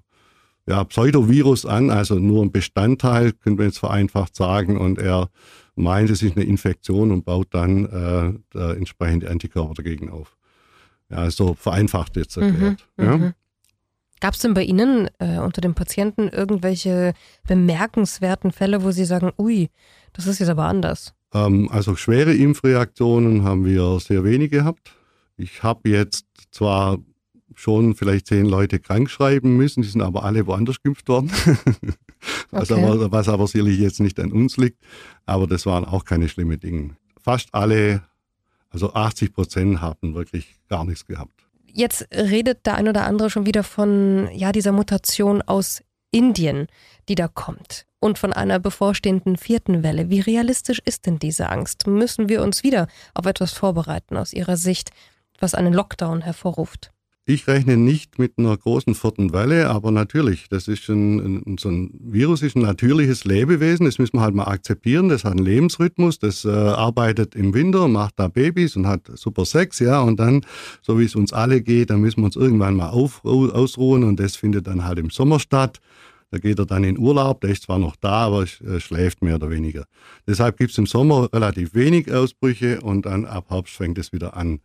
ja, 0.67 0.83
Pseudovirus 0.83 1.65
an, 1.65 1.89
also 1.89 2.15
nur 2.15 2.43
ein 2.43 2.51
Bestandteil, 2.51 3.31
können 3.33 3.57
wir 3.57 3.65
jetzt 3.65 3.79
vereinfacht 3.79 4.35
sagen, 4.35 4.77
und 4.77 4.99
er 4.99 5.29
meint, 5.75 6.09
es 6.09 6.21
ist 6.21 6.37
eine 6.37 6.45
Infektion 6.45 7.11
und 7.11 7.25
baut 7.25 7.47
dann 7.51 8.43
äh, 8.53 8.73
entsprechende 8.73 9.29
Antikörper 9.29 9.73
dagegen 9.73 10.09
auf. 10.09 10.37
Ja, 11.09 11.29
so 11.29 11.53
vereinfacht 11.53 12.15
jetzt 12.15 12.37
erklärt. 12.37 12.85
Mhm, 12.97 13.05
ja. 13.05 13.17
Mhm. 13.17 13.33
Gab 14.21 14.33
es 14.33 14.39
denn 14.39 14.53
bei 14.53 14.63
Ihnen 14.63 15.09
äh, 15.19 15.39
unter 15.39 15.61
den 15.61 15.73
Patienten 15.73 16.29
irgendwelche 16.29 17.13
bemerkenswerten 17.47 18.51
Fälle, 18.51 18.83
wo 18.83 18.91
Sie 18.91 19.05
sagen, 19.05 19.33
ui, 19.37 19.69
das 20.13 20.25
ist 20.25 20.39
jetzt 20.39 20.49
aber 20.49 20.65
anders? 20.65 21.13
Ähm, 21.33 21.69
also 21.71 21.95
schwere 21.95 22.33
Impfreaktionen 22.33 23.43
haben 23.43 23.65
wir 23.65 23.99
sehr 23.99 24.23
wenig 24.23 24.51
gehabt. 24.51 24.95
Ich 25.37 25.63
habe 25.63 25.89
jetzt 25.89 26.25
zwar 26.51 26.97
schon 27.55 27.95
vielleicht 27.95 28.27
zehn 28.27 28.45
Leute 28.45 28.79
krank 28.79 29.09
schreiben 29.09 29.55
müssen, 29.57 29.81
die 29.81 29.87
sind 29.87 30.01
aber 30.01 30.23
alle 30.23 30.45
woanders 30.45 30.81
geimpft 30.81 31.07
worden. 31.07 31.31
was, 32.51 32.71
okay. 32.71 32.83
aber, 32.83 33.11
was 33.11 33.29
aber 33.29 33.47
sicherlich 33.47 33.79
jetzt 33.79 33.99
nicht 33.99 34.19
an 34.19 34.31
uns 34.31 34.57
liegt. 34.57 34.79
Aber 35.25 35.47
das 35.47 35.65
waren 35.65 35.85
auch 35.85 36.05
keine 36.05 36.29
schlimmen 36.29 36.59
Dinge. 36.59 36.97
Fast 37.21 37.53
alle, 37.53 38.03
also 38.69 38.93
80 38.93 39.33
Prozent 39.33 39.81
haben 39.81 40.15
wirklich 40.15 40.55
gar 40.69 40.85
nichts 40.85 41.05
gehabt. 41.05 41.45
Jetzt 41.71 42.07
redet 42.13 42.65
der 42.65 42.75
ein 42.75 42.87
oder 42.87 43.05
andere 43.05 43.29
schon 43.29 43.45
wieder 43.45 43.63
von 43.63 44.29
ja, 44.33 44.51
dieser 44.51 44.71
Mutation 44.71 45.41
aus 45.41 45.81
Indien, 46.11 46.67
die 47.09 47.15
da 47.15 47.27
kommt 47.27 47.85
und 47.99 48.17
von 48.17 48.31
einer 48.31 48.59
bevorstehenden 48.59 49.35
vierten 49.35 49.83
Welle. 49.83 50.09
Wie 50.09 50.21
realistisch 50.21 50.81
ist 50.85 51.05
denn 51.05 51.19
diese 51.19 51.49
Angst? 51.49 51.87
Müssen 51.87 52.29
wir 52.29 52.41
uns 52.41 52.63
wieder 52.63 52.87
auf 53.13 53.25
etwas 53.25 53.51
vorbereiten 53.51 54.15
aus 54.15 54.31
Ihrer 54.31 54.55
Sicht? 54.55 54.91
Was 55.39 55.55
einen 55.55 55.73
Lockdown 55.73 56.21
hervorruft? 56.21 56.91
Ich 57.27 57.47
rechne 57.47 57.75
nicht 57.75 58.19
mit 58.19 58.33
einer 58.37 58.55
großen 58.55 58.93
vierten 58.93 59.33
Welle, 59.33 59.71
aber 59.71 59.89
natürlich, 59.89 60.47
das 60.47 60.67
ist 60.67 60.87
ein, 60.89 61.41
ein, 61.43 61.57
so 61.57 61.69
ein 61.69 61.89
Virus 61.99 62.43
ist 62.43 62.55
ein 62.55 62.61
natürliches 62.61 63.25
Lebewesen, 63.25 63.87
das 63.87 63.97
müssen 63.97 64.17
wir 64.17 64.21
halt 64.21 64.35
mal 64.35 64.43
akzeptieren, 64.43 65.09
das 65.09 65.23
hat 65.23 65.31
einen 65.31 65.43
Lebensrhythmus, 65.43 66.19
das 66.19 66.45
äh, 66.45 66.49
arbeitet 66.49 67.33
im 67.33 67.55
Winter, 67.55 67.87
macht 67.87 68.19
da 68.19 68.27
Babys 68.27 68.75
und 68.75 68.85
hat 68.85 69.09
super 69.15 69.45
Sex, 69.45 69.79
ja, 69.79 70.01
und 70.01 70.19
dann, 70.19 70.45
so 70.83 70.99
wie 70.99 71.05
es 71.05 71.15
uns 71.15 71.33
alle 71.33 71.61
geht, 71.61 71.89
dann 71.89 72.01
müssen 72.01 72.21
wir 72.21 72.25
uns 72.25 72.35
irgendwann 72.35 72.75
mal 72.75 72.89
auf, 72.89 73.25
ausruhen 73.25 74.03
und 74.03 74.19
das 74.19 74.35
findet 74.35 74.67
dann 74.67 74.85
halt 74.85 74.99
im 74.99 75.09
Sommer 75.09 75.39
statt. 75.39 75.79
Da 76.29 76.37
geht 76.37 76.59
er 76.59 76.67
dann 76.67 76.83
in 76.83 76.99
Urlaub, 76.99 77.41
der 77.41 77.49
ist 77.51 77.63
zwar 77.63 77.79
noch 77.79 77.95
da, 77.95 78.25
aber 78.25 78.43
äh, 78.43 78.79
schläft 78.79 79.23
mehr 79.23 79.35
oder 79.35 79.49
weniger. 79.49 79.85
Deshalb 80.27 80.57
gibt 80.57 80.71
es 80.71 80.77
im 80.77 80.85
Sommer 80.85 81.27
relativ 81.33 81.73
wenig 81.73 82.13
Ausbrüche 82.13 82.81
und 82.81 83.07
dann 83.07 83.25
ab 83.25 83.45
Herbst 83.49 83.73
fängt 83.73 83.97
es 83.97 84.13
wieder 84.13 84.37
an. 84.37 84.59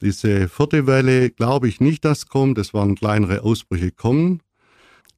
Diese 0.00 0.48
vierte 0.48 0.86
Welle 0.86 1.30
glaube 1.30 1.68
ich 1.68 1.80
nicht, 1.80 2.04
dass 2.04 2.26
kommt. 2.26 2.58
Es 2.58 2.72
werden 2.72 2.94
kleinere 2.94 3.42
Ausbrüche 3.42 3.90
kommen. 3.90 4.40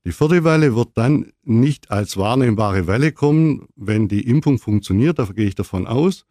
Die 0.06 0.12
vierte 0.12 0.44
Welle 0.44 0.74
wird 0.74 0.90
dann 0.94 1.32
nicht 1.42 1.90
als 1.90 2.16
wahrnehmbare 2.16 2.86
Welle 2.86 3.12
kommen, 3.12 3.66
wenn 3.76 4.08
die 4.08 4.26
Impfung 4.26 4.58
funktioniert, 4.58 5.18
da 5.18 5.24
gehe 5.26 5.46
ich 5.46 5.54
davon 5.54 5.86
aus. 5.86 6.24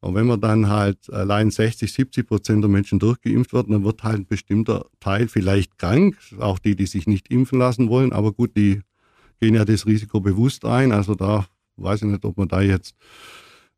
Und 0.00 0.14
wenn 0.14 0.26
man 0.26 0.40
dann 0.40 0.68
halt 0.68 1.12
allein 1.12 1.50
60, 1.50 1.92
70 1.92 2.26
Prozent 2.26 2.64
der 2.64 2.70
Menschen 2.70 2.98
durchgeimpft 2.98 3.52
wird, 3.52 3.70
dann 3.70 3.84
wird 3.84 4.02
halt 4.02 4.20
ein 4.20 4.26
bestimmter 4.26 4.86
Teil 4.98 5.28
vielleicht 5.28 5.78
krank, 5.78 6.16
auch 6.40 6.58
die, 6.58 6.74
die 6.74 6.86
sich 6.86 7.06
nicht 7.06 7.28
impfen 7.30 7.58
lassen 7.58 7.88
wollen. 7.88 8.12
Aber 8.12 8.32
gut, 8.32 8.56
die 8.56 8.80
gehen 9.40 9.54
ja 9.54 9.64
das 9.64 9.86
Risiko 9.86 10.20
bewusst 10.20 10.64
ein. 10.64 10.90
Also 10.90 11.14
da 11.14 11.46
weiß 11.76 12.02
ich 12.02 12.08
nicht, 12.08 12.24
ob 12.24 12.36
man 12.36 12.48
da 12.48 12.62
jetzt, 12.62 12.96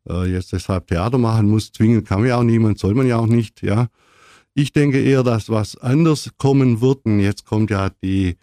äh, 0.09 0.31
jetzt 0.31 0.51
deshalb 0.53 0.87
Theater 0.87 1.17
machen 1.17 1.49
muss. 1.49 1.71
Zwingen 1.71 2.03
kann 2.03 2.19
man 2.19 2.29
ja 2.29 2.37
auch 2.37 2.43
niemand, 2.43 2.79
soll 2.79 2.93
man 2.93 3.07
ja 3.07 3.17
auch 3.17 3.27
nicht, 3.27 3.61
ja. 3.61 3.87
Ich 4.53 4.71
denke 4.71 5.01
eher, 5.01 5.23
dass 5.23 5.49
was 5.49 5.75
anders 5.77 6.31
kommen 6.37 6.79
wird. 6.79 7.05
Und 7.05 7.19
jetzt 7.19 7.45
kommt 7.45 7.69
ja 7.71 7.89
die 8.01 8.37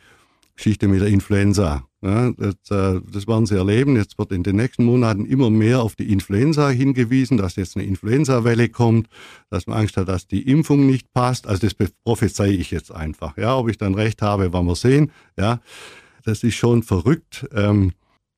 Geschichte 0.55 0.87
mit 0.87 1.01
der 1.01 1.09
Influenza. 1.09 1.87
Ja, 2.03 2.33
das, 2.33 2.55
äh, 2.71 3.01
das 3.13 3.29
werden 3.29 3.47
Sie 3.47 3.57
erleben. 3.57 3.97
Jetzt 3.97 4.19
wird 4.19 4.33
in 4.33 4.43
den 4.43 4.57
nächsten 4.57 4.85
Monaten 4.85 5.25
immer 5.25 5.51
mehr 5.51 5.83
auf 5.83 5.95
die 5.95 6.13
Influenza 6.13 6.69
hingewiesen, 6.69 7.39
dass 7.39 7.57
jetzt 7.57 7.77
eine 7.77 7.87
Influenza-Welle 7.87 8.69
kommt, 8.69 9.09
dass 9.51 9.69
man 9.69 9.79
Angst 9.79 9.97
hat, 9.97 10.09
dass 10.09 10.27
die 10.27 10.43
Impfung 10.43 10.85
nicht 10.85 11.13
passt. 11.13 11.47
Also 11.47 11.67
das 11.69 11.91
prophezei 12.05 12.51
ich 12.51 12.73
jetzt 12.73 12.93
einfach. 12.93 13.37
Ja, 13.39 13.57
ob 13.57 13.71
ich 13.71 13.79
dann 13.79 13.95
recht 13.95 14.21
habe, 14.21 14.53
werden 14.53 14.67
wir 14.67 14.75
sehen. 14.75 15.13
Ja, 15.39 15.61
das 16.25 16.43
ist 16.43 16.57
schon 16.57 16.83
verrückt. 16.83 17.47
Ähm, 17.55 17.93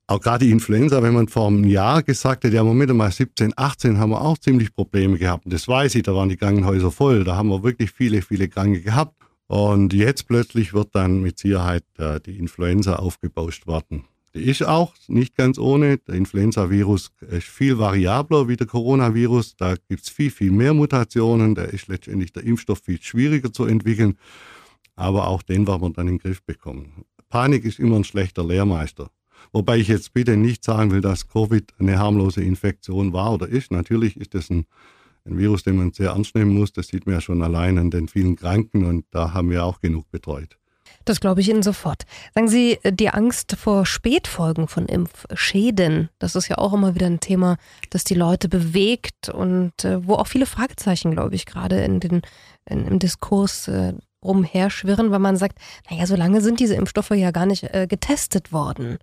auch 0.07 0.21
gerade 0.21 0.45
die 0.45 0.51
Influenza, 0.51 1.03
wenn 1.03 1.15
man 1.15 1.29
vor 1.29 1.49
einem 1.49 1.65
Jahr 1.65 2.03
gesagt 2.03 2.45
hätte, 2.45 2.57
ja 2.57 2.63
Moment 2.63 2.95
mal, 2.95 3.11
17, 3.11 3.55
18 3.57 3.99
haben 3.99 4.11
wir 4.11 4.21
auch 4.21 4.39
ziemlich 4.39 4.75
Probleme 4.75 5.19
gehabt. 5.19 5.47
Und 5.47 5.55
das 5.55 5.67
weiß 5.67 5.95
ich, 5.95 6.03
da 6.03 6.15
waren 6.15 6.29
die 6.29 6.37
Krankenhäuser 6.37 6.91
voll. 6.91 7.25
Da 7.25 7.37
haben 7.37 7.49
wir 7.49 7.63
wirklich 7.63 7.91
viele, 7.91 8.21
viele 8.21 8.49
Kranke 8.49 8.83
gehabt. 8.83 9.15
Und 9.47 9.93
jetzt 9.93 10.27
plötzlich 10.27 10.75
wird 10.75 10.95
dann 10.95 11.23
mit 11.23 11.39
Sicherheit 11.39 11.85
äh, 11.99 12.21
die 12.21 12.39
Influenza 12.39 12.97
aufgebauscht 12.97 13.67
werden. 13.67 14.05
Die 14.35 14.43
ist 14.43 14.63
auch 14.63 14.93
nicht 15.07 15.37
ganz 15.37 15.59
ohne. 15.59 15.99
Der 15.99 16.17
Influenza-Virus 16.17 17.13
ist 17.31 17.47
viel 17.47 17.79
variabler 17.79 18.49
wie 18.49 18.57
der 18.57 18.67
Coronavirus. 18.67 19.57
Da 19.57 19.77
gibt 19.89 20.03
es 20.03 20.09
viel, 20.09 20.31
viel 20.31 20.51
mehr 20.51 20.75
Mutationen. 20.75 21.55
Da 21.55 21.63
ist 21.63 21.87
letztendlich 21.87 22.33
der 22.33 22.43
Impfstoff 22.43 22.81
viel 22.81 23.01
schwieriger 23.01 23.53
zu 23.53 23.65
entwickeln. 23.65 24.19
Aber 24.97 25.29
auch 25.29 25.43
den 25.43 25.67
werden 25.67 25.83
wir 25.83 25.91
dann 25.91 26.09
in 26.09 26.15
den 26.15 26.19
Griff 26.19 26.43
bekommen. 26.43 27.05
Panik 27.29 27.65
ist 27.65 27.79
immer 27.79 27.97
ein 27.97 28.05
schlechter 28.05 28.45
Lehrmeister. 28.45 29.09
Wobei 29.53 29.79
ich 29.79 29.89
jetzt 29.89 30.13
bitte 30.13 30.37
nicht 30.37 30.65
sagen 30.65 30.91
will, 30.91 31.01
dass 31.01 31.29
Covid 31.29 31.73
eine 31.79 31.99
harmlose 31.99 32.43
Infektion 32.43 33.13
war 33.13 33.33
oder 33.35 33.49
ist. 33.49 33.71
Natürlich 33.71 34.17
ist 34.17 34.35
es 34.35 34.51
ein 34.51 34.67
ein 35.27 35.39
Virus, 35.39 35.63
den 35.63 35.77
man 35.77 35.93
sehr 35.93 36.11
ernst 36.11 36.35
nehmen 36.35 36.55
muss. 36.55 36.73
Das 36.73 36.89
sieht 36.89 37.07
man 37.07 37.17
ja 37.17 37.21
schon 37.21 37.43
allein 37.43 37.79
an 37.79 37.91
den 37.91 38.09
vielen 38.09 38.37
Kranken 38.37 38.85
und 38.85 39.07
da 39.11 39.33
haben 39.33 39.51
wir 39.51 39.65
auch 39.65 39.81
genug 39.81 40.11
betreut. 40.11 40.59
Das 41.07 41.21
glaube 41.21 41.43
ich 41.43 41.51
Ihnen 41.51 41.63
sofort. 41.63 42.05
Sagen 42.35 42.49
Sie, 42.49 42.79
die 42.83 43.11
Angst 43.11 43.57
vor 43.57 43.85
Spätfolgen 43.85 44.69
von 44.69 44.87
Impfschäden, 44.87 46.09
das 46.19 46.35
ist 46.35 46.49
ja 46.49 46.57
auch 46.57 46.73
immer 46.73 46.95
wieder 46.95 47.07
ein 47.07 47.21
Thema, 47.21 47.57
das 47.91 48.05
die 48.05 48.15
Leute 48.15 48.49
bewegt 48.49 49.29
und 49.29 49.85
äh, 49.85 50.07
wo 50.07 50.15
auch 50.15 50.27
viele 50.27 50.47
Fragezeichen, 50.47 51.11
glaube 51.11 51.35
ich, 51.35 51.45
gerade 51.45 51.83
in 51.85 52.01
den, 52.01 52.23
in, 52.65 52.87
im 52.87 52.99
Diskurs 52.99 53.69
äh, 53.69 53.93
rumherschwirren, 54.25 55.11
weil 55.11 55.19
man 55.19 55.37
sagt, 55.37 55.59
naja, 55.91 56.07
so 56.07 56.17
lange 56.17 56.41
sind 56.41 56.59
diese 56.59 56.75
Impfstoffe 56.75 57.11
ja 57.11 57.31
gar 57.33 57.45
nicht 57.45 57.65
äh, 57.75 57.87
getestet 57.87 58.53
worden. 58.53 58.99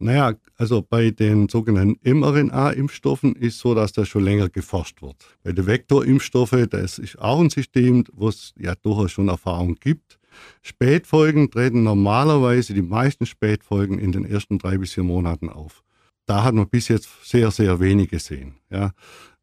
Naja, 0.00 0.34
also 0.56 0.80
bei 0.88 1.10
den 1.10 1.48
sogenannten 1.48 1.98
mRNA-Impfstoffen 2.04 3.34
ist 3.34 3.58
so, 3.58 3.74
dass 3.74 3.92
das 3.92 4.06
schon 4.08 4.22
länger 4.22 4.48
geforscht 4.48 5.02
wird. 5.02 5.16
Bei 5.42 5.52
den 5.52 5.66
Vektorimpfstoffen, 5.66 6.68
das 6.70 6.98
ist 6.98 7.18
auch 7.18 7.40
ein 7.40 7.50
System, 7.50 8.04
wo 8.12 8.28
es 8.28 8.54
ja 8.58 8.74
durchaus 8.76 9.10
schon 9.10 9.26
Erfahrung 9.28 9.74
gibt. 9.74 10.20
Spätfolgen 10.62 11.50
treten 11.50 11.82
normalerweise 11.82 12.74
die 12.74 12.82
meisten 12.82 13.26
Spätfolgen 13.26 13.98
in 13.98 14.12
den 14.12 14.24
ersten 14.24 14.58
drei 14.58 14.78
bis 14.78 14.92
vier 14.92 15.02
Monaten 15.02 15.48
auf. 15.48 15.82
Da 16.26 16.44
hat 16.44 16.54
man 16.54 16.68
bis 16.68 16.88
jetzt 16.88 17.08
sehr, 17.24 17.50
sehr 17.50 17.80
wenig 17.80 18.10
gesehen. 18.10 18.54
Ja. 18.70 18.92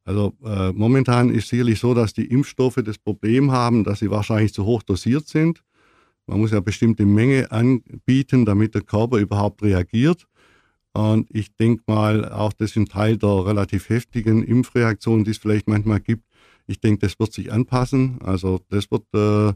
Also 0.06 0.36
äh, 0.46 0.72
momentan 0.72 1.32
ist 1.32 1.50
sicherlich 1.50 1.80
so, 1.80 1.94
dass 1.94 2.14
die 2.14 2.28
Impfstoffe 2.28 2.80
das 2.86 2.98
Problem 2.98 3.52
haben, 3.52 3.84
dass 3.84 4.00
sie 4.00 4.12
wahrscheinlich 4.12 4.54
zu 4.54 4.64
hoch 4.64 4.84
dosiert 4.84 5.28
sind. 5.28 5.64
Man 6.28 6.40
muss 6.40 6.52
ja 6.52 6.60
bestimmte 6.60 7.06
Menge 7.06 7.52
anbieten, 7.52 8.46
damit 8.46 8.74
der 8.74 8.82
Körper 8.82 9.18
überhaupt 9.18 9.64
reagiert. 9.64 10.28
Und 10.96 11.28
ich 11.30 11.54
denke 11.58 11.84
mal, 11.88 12.32
auch 12.32 12.54
das 12.54 12.72
ist 12.72 12.78
ein 12.78 12.86
Teil 12.86 13.18
der 13.18 13.46
relativ 13.46 13.90
heftigen 13.90 14.44
Impfreaktion, 14.44 15.26
die 15.26 15.32
es 15.32 15.38
vielleicht 15.38 15.68
manchmal 15.68 16.00
gibt. 16.00 16.24
Ich 16.68 16.80
denke, 16.80 17.06
das 17.06 17.20
wird 17.20 17.34
sich 17.34 17.52
anpassen. 17.52 18.20
Also 18.24 18.62
das 18.70 18.90
wird, 18.90 19.04
äh, 19.14 19.54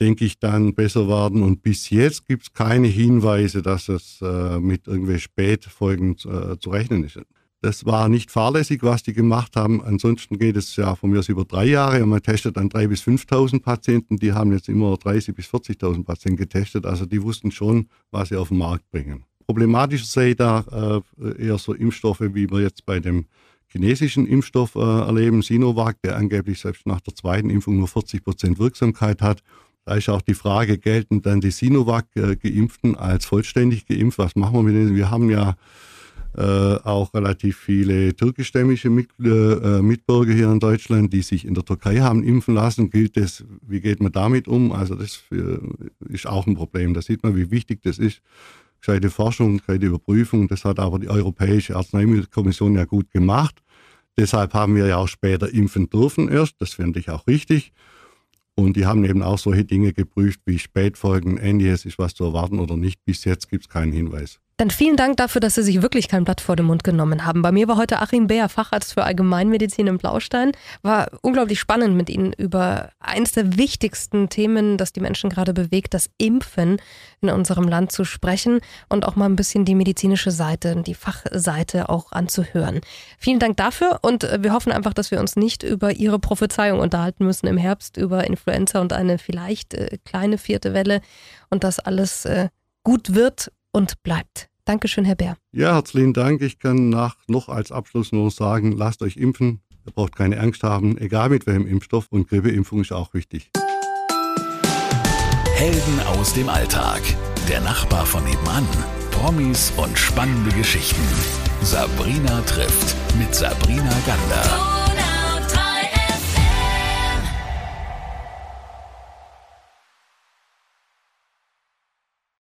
denke 0.00 0.24
ich, 0.24 0.38
dann 0.38 0.74
besser 0.76 1.08
werden. 1.08 1.42
Und 1.42 1.62
bis 1.62 1.90
jetzt 1.90 2.28
gibt 2.28 2.44
es 2.44 2.52
keine 2.52 2.86
Hinweise, 2.86 3.62
dass 3.62 3.88
es 3.88 4.20
äh, 4.22 4.60
mit 4.60 4.86
irgendwelchen 4.86 5.22
Spätfolgen 5.22 6.12
äh, 6.12 6.56
zu 6.56 6.70
rechnen 6.70 7.02
ist. 7.02 7.18
Das 7.60 7.84
war 7.84 8.08
nicht 8.08 8.30
fahrlässig, 8.30 8.84
was 8.84 9.02
die 9.02 9.14
gemacht 9.14 9.56
haben. 9.56 9.82
Ansonsten 9.82 10.38
geht 10.38 10.56
es 10.56 10.76
ja 10.76 10.94
von 10.94 11.10
mir 11.10 11.18
aus 11.18 11.28
über 11.28 11.44
drei 11.44 11.64
Jahre 11.64 12.00
und 12.00 12.10
man 12.10 12.22
testet 12.22 12.56
dann 12.56 12.68
drei 12.68 12.86
bis 12.86 13.02
5.000 13.02 13.60
Patienten. 13.60 14.18
Die 14.18 14.32
haben 14.32 14.52
jetzt 14.52 14.68
immer 14.68 14.96
30 14.96 15.34
bis 15.34 15.46
40.000 15.46 16.04
Patienten 16.04 16.36
getestet. 16.36 16.86
Also 16.86 17.06
die 17.06 17.22
wussten 17.22 17.50
schon, 17.50 17.88
was 18.12 18.28
sie 18.28 18.36
auf 18.36 18.48
den 18.48 18.58
Markt 18.58 18.88
bringen. 18.92 19.24
Problematisch 19.52 20.06
sehe 20.06 20.30
ich 20.30 20.36
da 20.36 21.02
äh, 21.20 21.46
eher 21.46 21.58
so 21.58 21.74
Impfstoffe, 21.74 22.22
wie 22.22 22.50
wir 22.50 22.60
jetzt 22.62 22.86
bei 22.86 23.00
dem 23.00 23.26
chinesischen 23.68 24.26
Impfstoff 24.26 24.76
äh, 24.76 24.78
erleben, 24.80 25.42
Sinovac, 25.42 26.00
der 26.02 26.16
angeblich 26.16 26.58
selbst 26.58 26.86
nach 26.86 27.02
der 27.02 27.14
zweiten 27.14 27.50
Impfung 27.50 27.76
nur 27.76 27.86
40 27.86 28.24
Prozent 28.24 28.58
Wirksamkeit 28.58 29.20
hat. 29.20 29.42
Da 29.84 29.96
ist 29.96 30.08
auch 30.08 30.22
die 30.22 30.32
Frage, 30.32 30.78
gelten 30.78 31.20
dann 31.20 31.42
die 31.42 31.50
Sinovac-Geimpften 31.50 32.94
äh, 32.94 32.96
als 32.96 33.26
vollständig 33.26 33.84
geimpft? 33.84 34.16
Was 34.16 34.36
machen 34.36 34.54
wir 34.54 34.62
mit 34.62 34.74
denen? 34.74 34.96
Wir 34.96 35.10
haben 35.10 35.28
ja 35.28 35.56
äh, 36.34 36.76
auch 36.84 37.12
relativ 37.12 37.58
viele 37.58 38.16
türkischstämmige 38.16 38.88
Mit, 38.88 39.10
äh, 39.22 39.82
Mitbürger 39.82 40.32
hier 40.32 40.50
in 40.50 40.60
Deutschland, 40.60 41.12
die 41.12 41.20
sich 41.20 41.44
in 41.44 41.52
der 41.52 41.66
Türkei 41.66 41.98
haben 41.98 42.24
impfen 42.24 42.54
lassen. 42.54 42.88
Gilt 42.88 43.18
das, 43.18 43.44
wie 43.60 43.82
geht 43.82 44.00
man 44.00 44.12
damit 44.12 44.48
um? 44.48 44.72
Also 44.72 44.94
das 44.94 45.14
für, 45.14 45.60
ist 46.08 46.26
auch 46.26 46.46
ein 46.46 46.54
Problem. 46.54 46.94
Da 46.94 47.02
sieht 47.02 47.22
man, 47.22 47.36
wie 47.36 47.50
wichtig 47.50 47.82
das 47.82 47.98
ist, 47.98 48.22
gescheite 48.82 49.10
Forschung, 49.10 49.58
gescheite 49.58 49.86
Überprüfung. 49.86 50.48
Das 50.48 50.64
hat 50.64 50.78
aber 50.78 50.98
die 50.98 51.08
Europäische 51.08 51.76
Arzneimittelkommission 51.76 52.74
ja 52.74 52.84
gut 52.84 53.10
gemacht. 53.10 53.62
Deshalb 54.18 54.52
haben 54.52 54.74
wir 54.76 54.86
ja 54.86 54.98
auch 54.98 55.08
später 55.08 55.48
impfen 55.48 55.88
dürfen 55.88 56.28
erst. 56.28 56.60
Das 56.60 56.74
finde 56.74 56.98
ich 56.98 57.08
auch 57.08 57.26
richtig. 57.26 57.72
Und 58.54 58.76
die 58.76 58.84
haben 58.84 59.04
eben 59.04 59.22
auch 59.22 59.38
solche 59.38 59.64
Dinge 59.64 59.94
geprüft 59.94 60.40
wie 60.44 60.58
Spätfolgen, 60.58 61.38
ähnliches 61.38 61.86
ist 61.86 61.98
was 61.98 62.14
zu 62.14 62.24
erwarten 62.24 62.58
oder 62.58 62.76
nicht. 62.76 63.02
Bis 63.04 63.24
jetzt 63.24 63.48
gibt 63.48 63.64
es 63.64 63.68
keinen 63.70 63.92
Hinweis. 63.92 64.41
Dann 64.58 64.70
vielen 64.70 64.96
Dank 64.96 65.16
dafür, 65.16 65.40
dass 65.40 65.54
Sie 65.54 65.62
sich 65.62 65.82
wirklich 65.82 66.08
kein 66.08 66.24
Blatt 66.24 66.40
vor 66.40 66.56
den 66.56 66.66
Mund 66.66 66.84
genommen 66.84 67.24
haben. 67.24 67.42
Bei 67.42 67.50
mir 67.50 67.68
war 67.68 67.76
heute 67.76 68.00
Achim 68.00 68.26
Beer, 68.26 68.48
Facharzt 68.48 68.92
für 68.92 69.04
Allgemeinmedizin 69.04 69.86
im 69.86 69.98
Blaustein. 69.98 70.52
War 70.82 71.10
unglaublich 71.22 71.58
spannend 71.58 71.96
mit 71.96 72.10
Ihnen 72.10 72.32
über 72.34 72.90
eines 73.00 73.32
der 73.32 73.56
wichtigsten 73.56 74.28
Themen, 74.28 74.76
das 74.76 74.92
die 74.92 75.00
Menschen 75.00 75.30
gerade 75.30 75.54
bewegt, 75.54 75.94
das 75.94 76.10
Impfen 76.18 76.76
in 77.22 77.30
unserem 77.30 77.66
Land 77.66 77.92
zu 77.92 78.04
sprechen 78.04 78.60
und 78.88 79.06
auch 79.06 79.16
mal 79.16 79.26
ein 79.26 79.36
bisschen 79.36 79.64
die 79.64 79.74
medizinische 79.74 80.30
Seite, 80.30 80.76
die 80.82 80.94
Fachseite 80.94 81.88
auch 81.88 82.12
anzuhören. 82.12 82.80
Vielen 83.18 83.38
Dank 83.38 83.56
dafür 83.56 84.00
und 84.02 84.22
wir 84.22 84.52
hoffen 84.52 84.72
einfach, 84.72 84.92
dass 84.92 85.10
wir 85.10 85.20
uns 85.20 85.34
nicht 85.34 85.62
über 85.62 85.92
Ihre 85.92 86.18
Prophezeiung 86.18 86.80
unterhalten 86.80 87.24
müssen 87.24 87.46
im 87.46 87.56
Herbst 87.56 87.96
über 87.96 88.26
Influenza 88.26 88.80
und 88.80 88.92
eine 88.92 89.18
vielleicht 89.18 89.74
äh, 89.74 89.98
kleine 90.04 90.36
vierte 90.38 90.74
Welle 90.74 91.00
und 91.50 91.64
dass 91.64 91.78
alles 91.80 92.24
äh, 92.26 92.48
gut 92.84 93.14
wird 93.14 93.50
und 93.72 94.02
bleibt. 94.02 94.48
Dankeschön, 94.64 95.04
Herr 95.04 95.16
Bär. 95.16 95.36
Ja, 95.50 95.74
herzlichen 95.74 96.12
Dank. 96.12 96.40
Ich 96.40 96.58
kann 96.58 96.88
nach, 96.88 97.16
noch 97.26 97.48
als 97.48 97.72
Abschluss 97.72 98.12
nur 98.12 98.30
sagen, 98.30 98.72
lasst 98.72 99.02
euch 99.02 99.16
impfen. 99.16 99.60
Ihr 99.84 99.92
braucht 99.92 100.14
keine 100.14 100.38
Angst 100.38 100.62
haben, 100.62 100.96
egal 100.98 101.30
mit 101.30 101.46
welchem 101.46 101.66
Impfstoff. 101.66 102.06
Und 102.10 102.28
Grippeimpfung 102.28 102.80
ist 102.80 102.92
auch 102.92 103.12
wichtig. 103.14 103.50
Helden 105.54 106.00
aus 106.18 106.34
dem 106.34 106.48
Alltag. 106.48 107.00
Der 107.48 107.60
Nachbar 107.60 108.06
von 108.06 108.22
nebenan. 108.24 108.66
Promis 109.10 109.72
und 109.76 109.98
spannende 109.98 110.50
Geschichten. 110.56 111.02
Sabrina 111.62 112.40
trifft 112.42 112.96
mit 113.18 113.34
Sabrina 113.34 113.92
Gander. 114.06 114.71